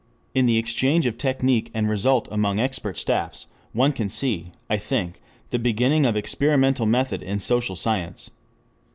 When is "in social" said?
7.21-7.75